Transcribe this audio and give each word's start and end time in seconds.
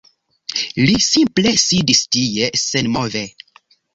Li 0.85 0.95
simple 1.07 1.51
sidis 1.65 2.01
tie, 2.17 2.49
senmove. 2.63 3.25